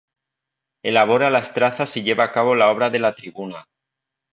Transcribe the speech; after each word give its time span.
Elabora 0.83 1.29
las 1.29 1.53
trazas 1.53 1.95
y 1.95 2.01
lleva 2.01 2.23
a 2.23 2.31
cabo 2.31 2.55
la 2.55 2.71
obra 2.71 2.89
de 2.89 2.97
la 2.97 3.13
tribuna. 3.13 3.65